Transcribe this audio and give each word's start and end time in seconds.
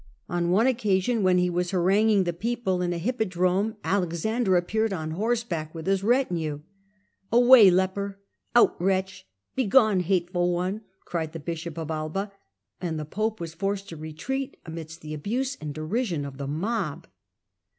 On 0.27 0.49
one 0.49 0.65
occasion 0.65 1.21
when 1.21 1.37
he 1.37 1.47
was 1.47 1.69
haranguing 1.69 2.23
the 2.23 2.33
people 2.33 2.81
in 2.81 2.91
a 2.91 2.97
hippodrome 2.97 3.75
Alexan 3.83 4.43
der 4.45 4.55
appeared 4.57 4.91
on 4.91 5.11
horseback 5.11 5.75
with 5.75 5.85
his 5.85 6.01
retinue.' 6.03 6.61
Away, 7.31 7.69
leper! 7.69 8.19
Out, 8.55 8.81
wretch! 8.81 9.27
Begone, 9.55 9.99
hateful 9.99 10.51
one!' 10.51 10.81
cried 11.05 11.33
the 11.33 11.39
bishop 11.39 11.77
of 11.77 11.91
Alba, 11.91 12.31
and 12.81 12.99
the 12.99 13.05
pope 13.05 13.39
was 13.39 13.53
forced 13.53 13.89
to 13.89 13.95
retreat 13.95 14.57
amidst 14.65 15.01
the 15.01 15.13
abuse 15.13 15.55
and 15.61 15.71
derision 15.71 16.25
of 16.25 16.39
the 16.39 16.47
mob. 16.47 17.05